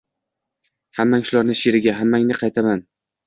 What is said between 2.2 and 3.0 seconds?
qamataman!